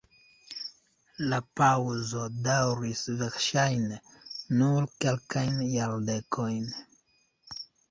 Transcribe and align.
La 1.33 1.37
paŭzo 1.61 2.23
daŭris 2.47 3.03
verŝajne 3.21 4.01
nur 4.63 4.91
kelkajn 5.05 5.63
jardekojn. 5.77 6.69